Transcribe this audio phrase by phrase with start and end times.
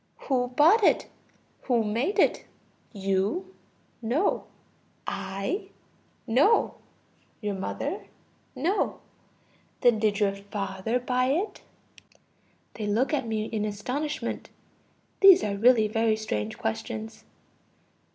[0.21, 1.05] Who bought it?
[1.65, 2.45] Who made it?
[2.91, 3.53] You?
[4.01, 4.45] No.
[5.05, 5.67] I?
[6.25, 6.77] No.
[7.39, 8.07] Your mother?
[8.55, 8.99] No.
[9.81, 11.61] Then did your father buy it?
[12.73, 14.49] (They look at me in astonishment;
[15.19, 17.23] these are really very strange questions.)